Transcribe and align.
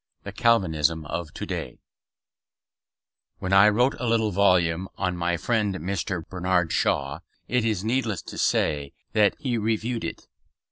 THE 0.23 0.31
CALVINISM 0.31 1.05
OF 1.05 1.31
TO 1.31 1.45
DAY 1.45 1.77
When 3.37 3.53
I 3.53 3.69
wrote 3.69 3.93
a 3.99 4.07
little 4.07 4.31
volume 4.31 4.87
on 4.97 5.15
my 5.15 5.37
friend 5.37 5.75
Mr. 5.75 6.27
Bernard 6.27 6.71
Shaw, 6.73 7.19
it 7.47 7.63
is 7.63 7.83
needless 7.83 8.23
to 8.23 8.39
say 8.39 8.93
that 9.13 9.35
he 9.37 9.59
reviewed 9.59 10.03
it. 10.03 10.25